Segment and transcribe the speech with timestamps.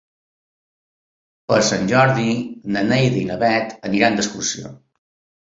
[1.53, 2.33] Per Sant Jordi
[2.77, 4.75] na Neida i na Bet aniran d'excursió.